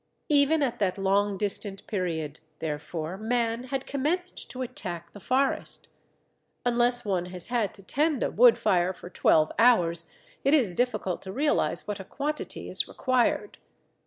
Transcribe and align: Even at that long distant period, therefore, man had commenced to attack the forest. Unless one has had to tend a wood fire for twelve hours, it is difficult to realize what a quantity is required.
Even 0.29 0.63
at 0.63 0.79
that 0.79 0.97
long 0.97 1.37
distant 1.37 1.85
period, 1.85 2.39
therefore, 2.57 3.19
man 3.19 3.65
had 3.65 3.85
commenced 3.85 4.49
to 4.49 4.63
attack 4.63 5.13
the 5.13 5.19
forest. 5.19 5.89
Unless 6.65 7.05
one 7.05 7.27
has 7.27 7.49
had 7.49 7.71
to 7.75 7.83
tend 7.83 8.23
a 8.23 8.31
wood 8.31 8.57
fire 8.57 8.93
for 8.93 9.11
twelve 9.11 9.51
hours, 9.59 10.09
it 10.43 10.55
is 10.55 10.73
difficult 10.73 11.21
to 11.21 11.31
realize 11.31 11.87
what 11.87 11.99
a 11.99 12.03
quantity 12.03 12.67
is 12.67 12.87
required. 12.87 13.59